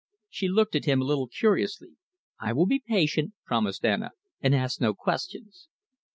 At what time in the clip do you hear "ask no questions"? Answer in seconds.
4.55-5.67